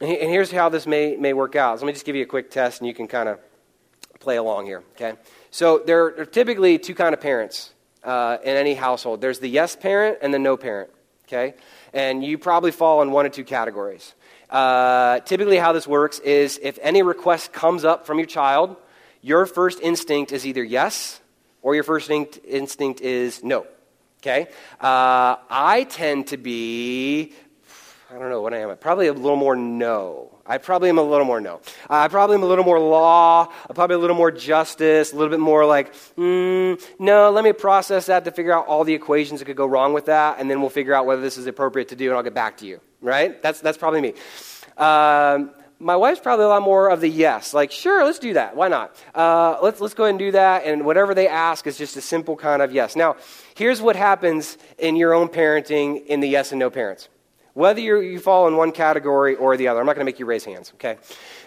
[0.00, 1.78] And here's how this may, may work out.
[1.78, 3.38] So let me just give you a quick test and you can kind of
[4.20, 5.14] play along here, okay?
[5.50, 7.72] So there are typically two kind of parents
[8.04, 9.20] uh, in any household.
[9.20, 10.90] There's the yes parent and the no parent,
[11.26, 11.54] okay?
[11.92, 14.14] And you probably fall in one or two categories.
[14.48, 18.76] Uh, typically how this works is if any request comes up from your child–
[19.22, 21.20] your first instinct is either yes
[21.62, 23.66] or your first instinct is no.
[24.22, 24.48] Okay?
[24.80, 27.32] Uh, I tend to be,
[28.10, 30.30] I don't know what I am, probably a little more no.
[30.46, 31.60] I probably am a little more no.
[31.88, 35.30] I probably am a little more law, I probably a little more justice, a little
[35.30, 39.40] bit more like, mm, no, let me process that to figure out all the equations
[39.40, 41.88] that could go wrong with that, and then we'll figure out whether this is appropriate
[41.88, 42.80] to do, and I'll get back to you.
[43.00, 43.40] Right?
[43.40, 44.14] That's, that's probably me.
[44.76, 47.54] Um, my wife's probably a lot more of the yes.
[47.54, 48.54] Like, sure, let's do that.
[48.54, 48.94] Why not?
[49.14, 50.64] Uh, let's, let's go ahead and do that.
[50.64, 52.94] And whatever they ask is just a simple kind of yes.
[52.94, 53.16] Now,
[53.56, 57.08] here's what happens in your own parenting in the yes and no parents.
[57.54, 59.80] Whether you fall in one category or the other.
[59.80, 60.98] I'm not going to make you raise hands, okay?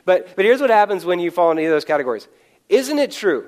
[0.03, 2.27] But, but here's what happens when you fall in either of those categories.
[2.69, 3.47] Isn't it true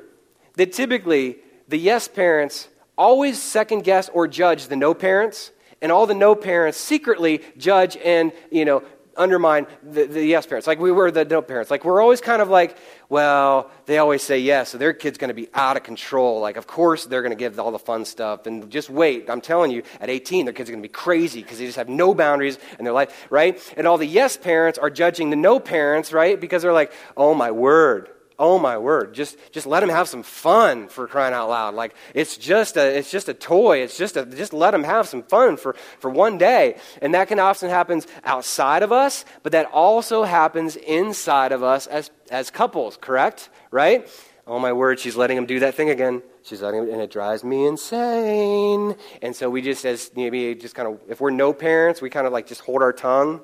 [0.53, 5.51] that typically the yes parents always second guess or judge the no parents?
[5.81, 8.81] and all the no parents secretly judge and you know
[9.17, 10.67] undermine the, the, yes parents.
[10.67, 11.71] Like we were the no parents.
[11.71, 12.77] Like we're always kind of like,
[13.09, 16.39] well, they always say yes, so their kid's going to be out of control.
[16.39, 18.45] Like, of course they're going to give all the fun stuff.
[18.45, 19.29] And just wait.
[19.29, 21.77] I'm telling you, at 18, their kids are going to be crazy because they just
[21.77, 23.61] have no boundaries in their life, right?
[23.77, 26.39] And all the yes parents are judging the no parents, right?
[26.39, 28.09] Because they're like, oh my word.
[28.37, 29.13] Oh my word!
[29.13, 31.73] Just just let him have some fun for crying out loud.
[31.73, 33.77] Like it's just a it's just a toy.
[33.77, 36.77] It's just a just let him have some fun for for one day.
[37.01, 41.87] And that can often happens outside of us, but that also happens inside of us
[41.87, 42.97] as as couples.
[42.97, 43.49] Correct?
[43.71, 44.09] Right?
[44.45, 44.99] Oh my word!
[44.99, 46.21] She's letting him do that thing again.
[46.43, 48.95] She's letting him, and it drives me insane.
[49.21, 52.27] And so we just as maybe just kind of if we're no parents, we kind
[52.27, 53.39] of like just hold our tongue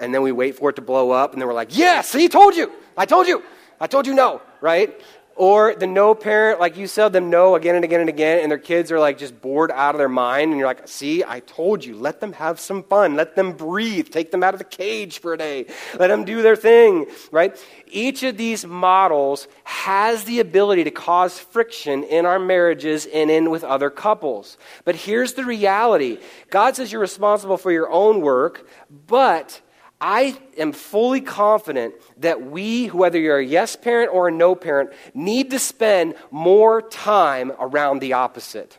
[0.00, 2.28] and then we wait for it to blow up, and then we're like, yes, see,
[2.28, 2.70] told you.
[2.98, 3.42] I told you.
[3.80, 5.00] I told you no, right?
[5.36, 8.50] Or the no parent, like you said them no again and again and again, and
[8.50, 11.38] their kids are like just bored out of their mind, and you're like, see, I
[11.38, 11.94] told you.
[11.94, 13.14] Let them have some fun.
[13.14, 14.08] Let them breathe.
[14.08, 15.66] Take them out of the cage for a day.
[15.96, 17.56] Let them do their thing, right?
[17.86, 23.48] Each of these models has the ability to cause friction in our marriages and in
[23.48, 24.58] with other couples.
[24.84, 26.18] But here's the reality
[26.50, 28.68] God says you're responsible for your own work,
[29.06, 29.60] but
[30.00, 34.92] I am fully confident that we, whether you're a yes parent or a no parent,
[35.12, 38.78] need to spend more time around the opposite.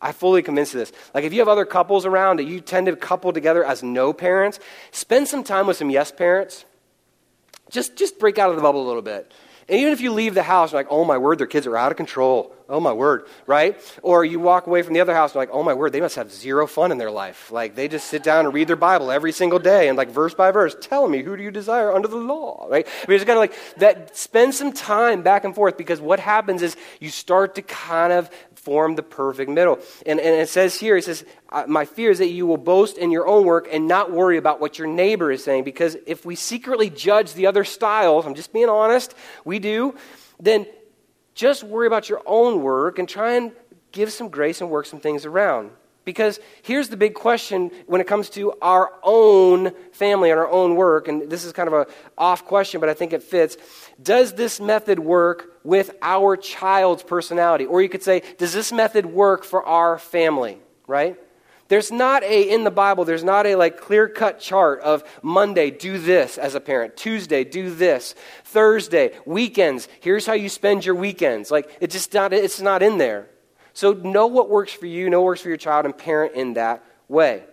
[0.00, 0.92] I fully convinced of this.
[1.14, 4.12] Like if you have other couples around that you tend to couple together as no
[4.12, 4.58] parents,
[4.90, 6.64] spend some time with some yes parents.
[7.70, 9.32] Just just break out of the bubble a little bit.
[9.68, 11.76] And even if you leave the house, you're like, oh my word, their kids are
[11.76, 12.54] out of control.
[12.68, 13.76] Oh my word, right?
[14.02, 16.16] Or you walk away from the other house, and like, oh my word, they must
[16.16, 17.52] have zero fun in their life.
[17.52, 20.32] Like, they just sit down and read their Bible every single day, and like verse
[20.32, 22.86] by verse, tell me, who do you desire under the law, right?
[22.86, 26.18] I mean, it's kind of like that, spend some time back and forth, because what
[26.18, 28.30] happens is you start to kind of
[28.62, 29.78] form the perfect middle.
[30.06, 31.24] And, and it says here, it says,
[31.66, 34.60] My fear is that you will boast in your own work and not worry about
[34.60, 35.64] what your neighbor is saying.
[35.64, 39.96] Because if we secretly judge the other styles, I'm just being honest, we do,
[40.40, 40.66] then
[41.34, 43.52] just worry about your own work and try and
[43.90, 45.70] give some grace and work some things around.
[46.04, 50.74] Because here's the big question when it comes to our own family and our own
[50.74, 51.86] work, and this is kind of a
[52.18, 53.56] off question, but I think it fits.
[54.02, 57.66] Does this method work with our child's personality?
[57.66, 60.58] Or you could say, does this method work for our family?
[60.88, 61.16] Right?
[61.68, 65.70] There's not a, in the Bible, there's not a like clear cut chart of Monday,
[65.70, 66.98] do this as a parent.
[66.98, 68.14] Tuesday, do this.
[68.44, 71.50] Thursday, weekends, here's how you spend your weekends.
[71.50, 73.28] Like, it's just not, it's not in there.
[73.74, 76.54] So know what works for you, know what works for your child, and parent in
[76.54, 77.44] that way.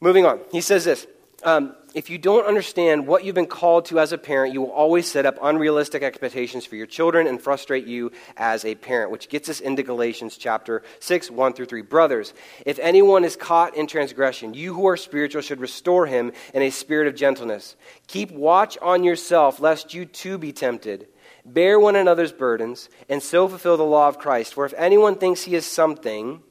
[0.00, 0.40] Moving on.
[0.50, 1.06] He says this.
[1.42, 4.70] Um, if you don't understand what you've been called to as a parent, you will
[4.70, 9.28] always set up unrealistic expectations for your children and frustrate you as a parent, which
[9.28, 11.82] gets us into Galatians chapter 6, 1 through 3.
[11.82, 12.32] Brothers,
[12.64, 16.70] if anyone is caught in transgression, you who are spiritual should restore him in a
[16.70, 17.74] spirit of gentleness.
[18.06, 21.08] Keep watch on yourself, lest you too be tempted.
[21.44, 24.54] Bear one another's burdens, and so fulfill the law of Christ.
[24.54, 26.42] For if anyone thinks he is something,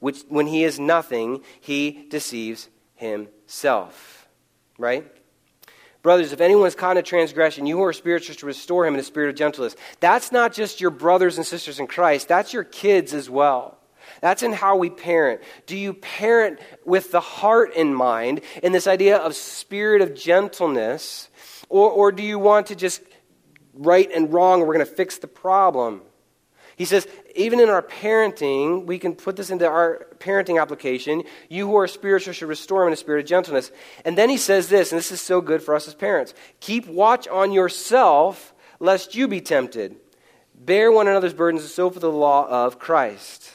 [0.00, 4.24] which when he is nothing, he deceives himself
[4.78, 5.06] right?
[6.02, 8.94] Brothers, if anyone is caught in a transgression, you who are spiritual to restore him
[8.94, 9.74] in a spirit of gentleness.
[10.00, 13.78] That's not just your brothers and sisters in Christ, that's your kids as well.
[14.20, 15.40] That's in how we parent.
[15.66, 21.28] Do you parent with the heart in mind, in this idea of spirit of gentleness,
[21.68, 23.02] or, or do you want to just
[23.74, 26.02] right and wrong and we're going to fix the problem?
[26.76, 27.06] He says,
[27.36, 31.22] even in our parenting, we can put this into our parenting application.
[31.48, 33.70] You who are spiritual should restore them in a spirit of gentleness.
[34.04, 36.86] And then he says this, and this is so good for us as parents keep
[36.86, 39.96] watch on yourself, lest you be tempted.
[40.54, 43.50] Bear one another's burdens, and so for the law of Christ.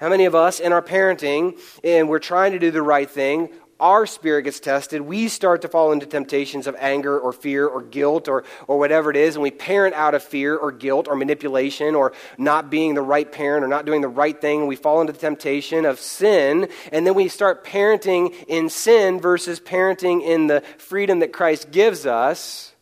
[0.00, 3.50] How many of us in our parenting, and we're trying to do the right thing,
[3.82, 7.82] our spirit gets tested, we start to fall into temptations of anger or fear or
[7.82, 11.16] guilt or, or whatever it is, and we parent out of fear or guilt or
[11.16, 15.00] manipulation or not being the right parent or not doing the right thing, we fall
[15.00, 20.46] into the temptation of sin, and then we start parenting in sin versus parenting in
[20.46, 22.72] the freedom that Christ gives us,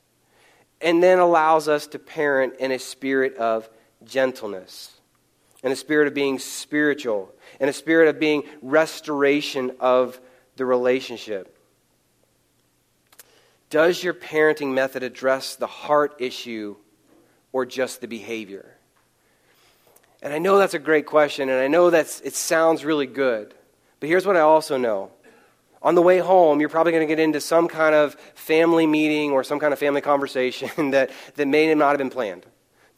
[0.83, 3.71] and then allows us to parent in a spirit of
[4.05, 4.91] gentleness,
[5.63, 10.21] in a spirit of being spiritual, in a spirit of being restoration of
[10.61, 11.57] the relationship.
[13.71, 16.77] Does your parenting method address the heart issue
[17.51, 18.77] or just the behavior?
[20.21, 23.55] And I know that's a great question, and I know that it sounds really good.
[24.01, 25.13] But here's what I also know.
[25.81, 29.31] On the way home, you're probably going to get into some kind of family meeting
[29.31, 32.45] or some kind of family conversation that, that may not have been planned.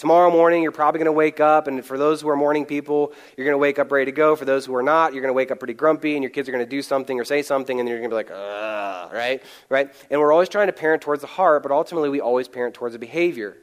[0.03, 3.13] Tomorrow morning, you're probably going to wake up, and for those who are morning people,
[3.37, 4.35] you're going to wake up ready to go.
[4.35, 6.49] For those who are not, you're going to wake up pretty grumpy, and your kids
[6.49, 9.13] are going to do something or say something, and you're going to be like, Ugh,
[9.13, 9.41] right?
[9.69, 9.95] Right?
[10.11, 12.95] And we're always trying to parent towards the heart, but ultimately, we always parent towards
[12.95, 13.59] the behavior.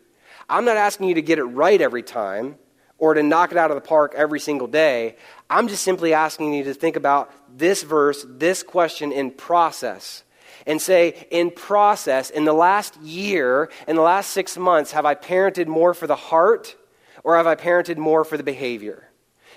[0.50, 2.56] I'm not asking you to get it right every time
[2.98, 5.18] or to knock it out of the park every single day.
[5.50, 10.24] I'm just simply asking you to think about this verse, this question in process.
[10.70, 15.16] And say, in process, in the last year, in the last six months, have I
[15.16, 16.76] parented more for the heart
[17.24, 19.10] or have I parented more for the behavior?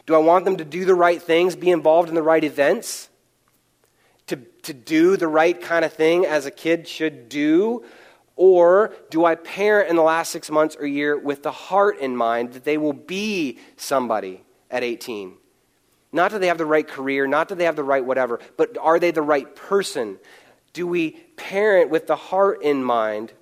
[0.07, 3.11] Do I want them to do the right things, be involved in the right events?
[4.29, 7.85] To, to do the right kind of thing as a kid should do?
[8.35, 12.17] Or do I parent in the last six months or year with the heart in
[12.17, 15.35] mind that they will be somebody at 18?
[16.13, 18.77] Not that they have the right career, not that they have the right whatever, but
[18.79, 20.19] are they the right person?
[20.73, 23.33] Do we parent with the heart in mind?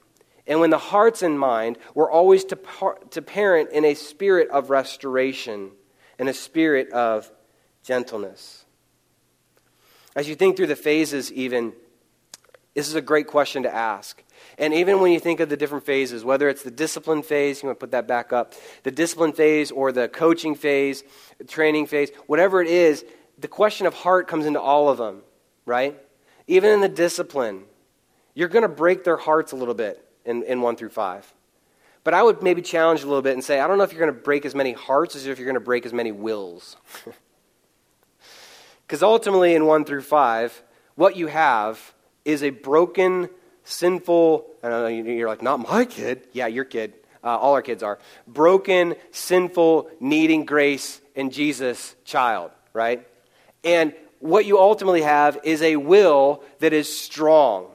[0.47, 4.49] And when the heart's in mind, we're always to, par- to parent in a spirit
[4.51, 5.71] of restoration,
[6.19, 7.31] in a spirit of
[7.85, 8.65] gentleness.
[10.17, 11.73] As you think through the phases, even,
[12.75, 14.23] this is a great question to ask.
[14.59, 17.69] And even when you think of the different phases, whether it's the discipline phase, you
[17.69, 21.05] want to put that back up, the discipline phase or the coaching phase,
[21.47, 23.05] training phase, whatever it is,
[23.39, 25.23] the question of heart comes into all of them,
[25.65, 25.97] right?
[26.51, 27.63] Even in the discipline,
[28.35, 31.33] you're going to break their hearts a little bit in, in 1 through 5.
[32.03, 34.01] But I would maybe challenge a little bit and say, I don't know if you're
[34.05, 36.77] going to break as many hearts as if you're going to break as many wills.
[38.87, 40.63] Because ultimately, in 1 through 5,
[40.97, 41.95] what you have
[42.25, 43.31] is a broken
[43.63, 46.27] sinful, know, you're like, not my kid.
[46.33, 46.95] Yeah, your kid.
[47.23, 48.01] Uh, all our kids are.
[48.27, 53.07] Broken, sinful, needing grace in Jesus child, right?
[53.63, 57.67] And what you ultimately have is a will that is strong,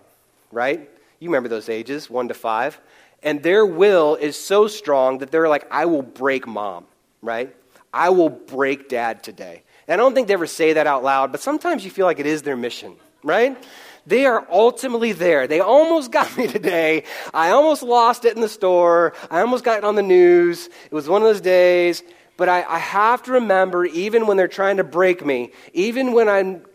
[0.51, 0.89] right?
[1.19, 2.79] You remember those ages, one to five.
[3.23, 6.85] And their will is so strong that they're like, I will break mom,
[7.21, 7.53] right?
[7.91, 9.63] I will break dad today.
[9.87, 12.19] And I don't think they ever say that out loud, but sometimes you feel like
[12.19, 13.57] it is their mission, right?
[14.05, 15.47] They are ultimately there.
[15.47, 17.03] They almost got me today.
[17.33, 19.13] I almost lost it in the store.
[19.31, 20.67] I almost got it on the news.
[20.67, 22.03] It was one of those days.
[22.37, 26.27] But I, I have to remember, even when they're trying to break me, even when
[26.27, 26.65] I'm,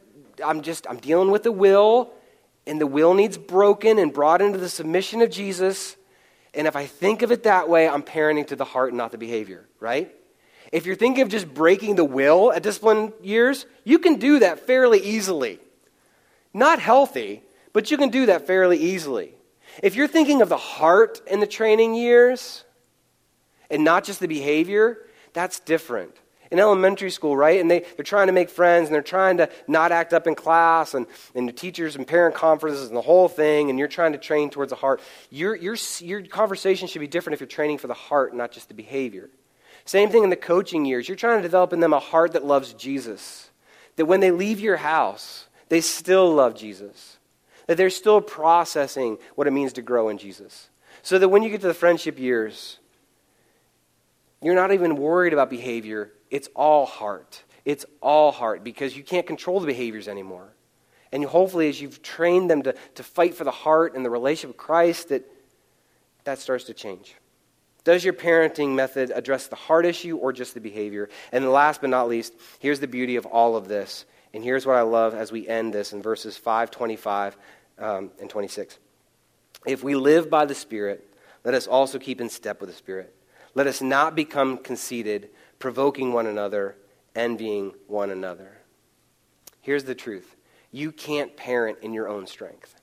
[0.43, 2.13] I'm just, I'm dealing with the will,
[2.67, 5.97] and the will needs broken and brought into the submission of Jesus.
[6.55, 9.13] And if I think of it that way, I'm parenting to the heart and not
[9.13, 10.15] the behavior, right?
[10.73, 14.67] If you're thinking of just breaking the will at discipline years, you can do that
[14.67, 15.59] fairly easily.
[16.55, 17.43] Not healthy,
[17.73, 19.35] but you can do that fairly easily.
[19.83, 22.65] If you're thinking of the heart in the training years
[23.71, 24.99] and not just the behavior,
[25.33, 26.15] that's different.
[26.51, 27.61] In elementary school, right?
[27.61, 30.35] And they, they're trying to make friends and they're trying to not act up in
[30.35, 31.07] class and,
[31.37, 34.51] and the teachers and parent conferences and the whole thing, and you're trying to train
[34.51, 35.01] towards the heart.
[35.31, 38.67] Your, your, your conversation should be different if you're training for the heart, not just
[38.67, 39.31] the behavior.
[39.85, 41.09] Same thing in the coaching years.
[41.09, 43.51] You're trying to develop in them a heart that loves Jesus.
[43.95, 47.19] That when they leave your house, they still love Jesus.
[47.69, 50.69] That they're still processing what it means to grow in Jesus.
[51.03, 52.80] So that when you get to the friendship years,
[54.43, 56.13] you're not even worried about behavior.
[56.31, 57.43] It's all heart.
[57.65, 60.49] It's all heart because you can't control the behaviors anymore.
[61.13, 64.51] And hopefully, as you've trained them to, to fight for the heart and the relationship
[64.51, 65.25] with Christ, that
[66.25, 67.17] that starts to change.
[67.83, 71.09] Does your parenting method address the heart issue or just the behavior?
[71.33, 74.77] And last but not least, here's the beauty of all of this and here's what
[74.77, 77.37] I love as we end this in verses 5, 25,
[77.79, 78.79] um, and 26.
[79.67, 81.13] If we live by the Spirit,
[81.45, 83.15] let us also keep in step with the Spirit.
[83.55, 86.77] Let us not become conceited, provoking one another,
[87.15, 88.59] envying one another.
[89.61, 90.37] Here's the truth
[90.73, 92.81] you can't parent in your own strength,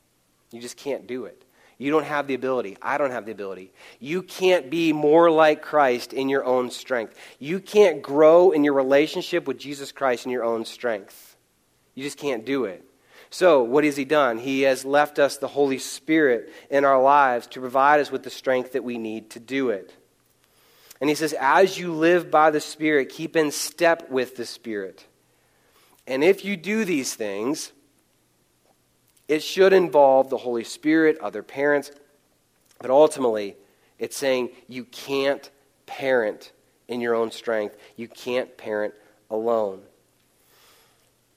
[0.52, 1.44] you just can't do it.
[1.80, 2.76] You don't have the ability.
[2.82, 3.72] I don't have the ability.
[4.00, 7.16] You can't be more like Christ in your own strength.
[7.38, 11.38] You can't grow in your relationship with Jesus Christ in your own strength.
[11.94, 12.84] You just can't do it.
[13.30, 14.40] So, what has He done?
[14.40, 18.30] He has left us the Holy Spirit in our lives to provide us with the
[18.30, 19.94] strength that we need to do it.
[21.00, 25.06] And He says, as you live by the Spirit, keep in step with the Spirit.
[26.08, 27.72] And if you do these things,
[29.28, 31.92] it should involve the Holy Spirit, other parents,
[32.80, 33.56] but ultimately,
[34.00, 35.50] it's saying you can't
[35.86, 36.52] parent
[36.88, 37.76] in your own strength.
[37.96, 38.94] You can't parent
[39.30, 39.82] alone.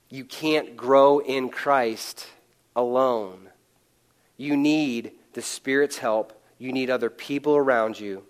[0.08, 2.26] You can't grow in Christ
[2.76, 3.48] alone.
[4.36, 6.32] You need the Spirit's help.
[6.58, 8.24] You need other people around you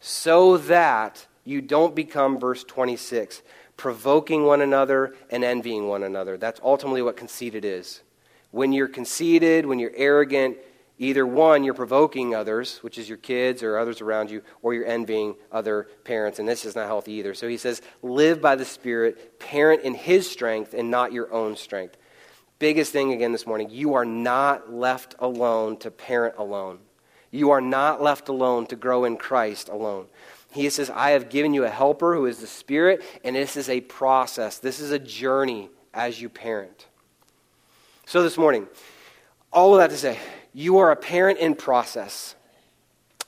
[0.00, 3.42] so that you don't become, verse 26,
[3.76, 6.36] provoking one another and envying one another.
[6.36, 8.02] That's ultimately what conceited is.
[8.50, 10.58] When you're conceited, when you're arrogant,
[10.98, 14.86] either one, you're provoking others, which is your kids or others around you, or you're
[14.86, 17.32] envying other parents, and this is not healthy either.
[17.34, 21.56] So he says, live by the Spirit, parent in his strength and not your own
[21.56, 21.96] strength.
[22.58, 26.78] Biggest thing again this morning you are not left alone to parent alone.
[27.30, 30.06] You are not left alone to grow in Christ alone.
[30.52, 33.68] He says, I have given you a helper who is the Spirit, and this is
[33.68, 34.58] a process.
[34.58, 36.86] This is a journey as you parent.
[38.06, 38.66] So this morning,
[39.52, 40.18] all of that to say,
[40.52, 42.34] you are a parent in process,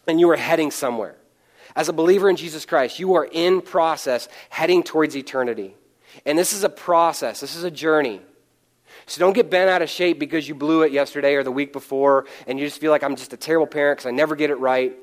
[0.09, 1.15] and you are heading somewhere.
[1.77, 5.77] As a believer in Jesus Christ, you are in process heading towards eternity.
[6.27, 8.21] And this is a process, this is a journey.
[9.07, 11.73] So don't get bent out of shape because you blew it yesterday or the week
[11.73, 14.51] before and you just feel like I'm just a terrible parent because I never get
[14.51, 14.97] it right.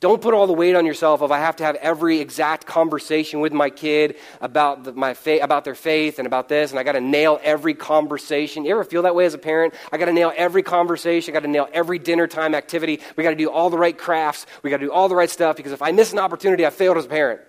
[0.00, 3.40] Don't put all the weight on yourself of I have to have every exact conversation
[3.40, 6.82] with my kid about, the, my fa- about their faith and about this, and I
[6.82, 8.66] got to nail every conversation.
[8.66, 9.72] You ever feel that way as a parent?
[9.90, 11.32] I got to nail every conversation.
[11.32, 13.00] I got to nail every dinner time activity.
[13.16, 14.44] We got to do all the right crafts.
[14.62, 16.70] We got to do all the right stuff because if I miss an opportunity, I
[16.70, 17.40] failed as a parent.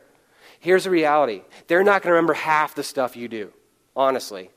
[0.61, 3.51] Here's the reality they're not going to remember half the stuff you do,
[3.93, 4.51] honestly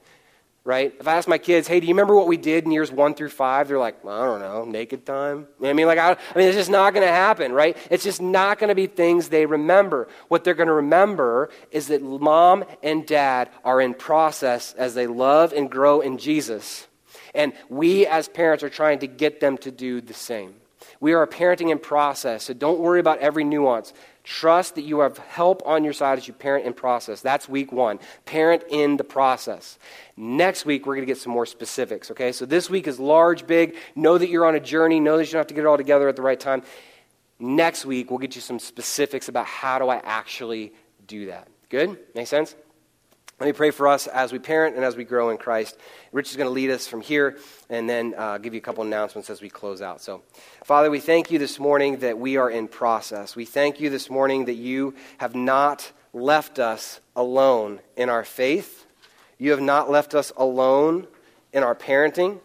[0.64, 0.94] right?
[1.00, 3.14] If I ask my kids, hey, do you remember what we did in years one
[3.14, 3.68] through five?
[3.68, 5.46] They're like, well, I don't know, naked time.
[5.58, 7.76] You know I mean, like, I, I mean, it's just not going to happen, right?
[7.90, 10.08] It's just not going to be things they remember.
[10.28, 15.06] What they're going to remember is that mom and dad are in process as they
[15.06, 16.86] love and grow in Jesus.
[17.34, 20.54] And we as parents are trying to get them to do the same.
[21.00, 23.94] We are a parenting in process, so don't worry about every nuance.
[24.31, 27.20] Trust that you have help on your side as you parent in process.
[27.20, 27.99] That's week one.
[28.26, 29.76] Parent in the process.
[30.16, 32.31] Next week, we're going to get some more specifics, okay?
[32.31, 33.74] So this week is large, big.
[33.97, 35.01] Know that you're on a journey.
[35.01, 36.62] Know that you don't have to get it all together at the right time.
[37.41, 40.74] Next week, we'll get you some specifics about how do I actually
[41.09, 41.49] do that.
[41.68, 41.99] Good?
[42.14, 42.55] Make sense?
[43.41, 45.78] Let me pray for us as we parent and as we grow in Christ.
[46.12, 47.38] Rich is going to lead us from here
[47.70, 50.03] and then uh, give you a couple announcements as we close out.
[50.03, 50.20] So,
[50.62, 53.34] Father, we thank you this morning that we are in process.
[53.34, 58.84] We thank you this morning that you have not left us alone in our faith.
[59.38, 61.07] You have not left us alone
[61.51, 62.41] in our parenting.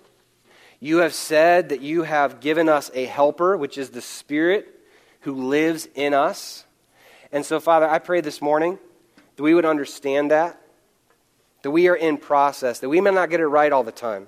[0.80, 4.80] You have said that you have given us a helper, which is the Spirit
[5.22, 6.64] who lives in us.
[7.34, 8.80] And so, Father, I pray this morning
[9.36, 10.62] that we would understand that
[11.66, 14.28] that we are in process, that we may not get it right all the time,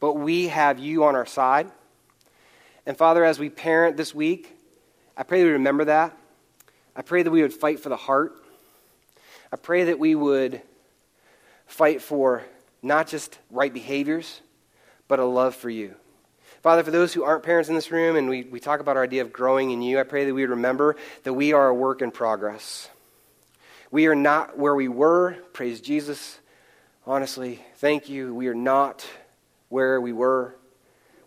[0.00, 1.70] but we have you on our side.
[2.86, 4.56] And Father, as we parent this week,
[5.14, 6.16] I pray that we remember that.
[6.96, 8.32] I pray that we would fight for the heart.
[9.52, 10.62] I pray that we would
[11.66, 12.42] fight for
[12.80, 14.40] not just right behaviors,
[15.06, 15.94] but a love for you.
[16.62, 19.02] Father, for those who aren't parents in this room and we, we talk about our
[19.02, 21.74] idea of growing in you, I pray that we would remember that we are a
[21.74, 22.88] work in progress.
[23.90, 26.38] We are not where we were, praise Jesus,
[27.06, 28.34] honestly, thank you.
[28.34, 29.06] We are not
[29.68, 30.56] where we were.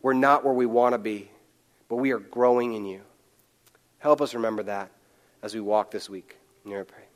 [0.02, 1.30] We're not where we want to be,
[1.90, 3.02] but we are growing in you.
[4.00, 4.92] Help us remember that
[5.42, 6.38] as we walk this week.
[6.64, 7.07] In your prayer.